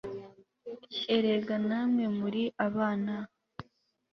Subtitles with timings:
[1.15, 3.15] Erega na mwe muri abana